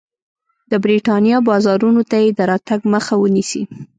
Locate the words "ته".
2.09-2.17